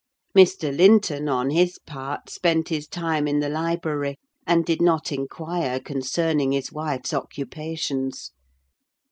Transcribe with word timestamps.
Mr. 0.35 0.75
Linton, 0.75 1.29
on 1.29 1.51
his 1.51 1.77
part, 1.77 2.27
spent 2.27 2.69
his 2.69 2.87
time 2.87 3.27
in 3.27 3.39
the 3.39 3.49
library, 3.49 4.17
and 4.47 4.65
did 4.65 4.81
not 4.81 5.11
inquire 5.11 5.79
concerning 5.79 6.53
his 6.53 6.71
wife's 6.71 7.13
occupations. 7.13 8.31